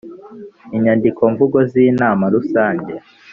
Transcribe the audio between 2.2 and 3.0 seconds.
rusange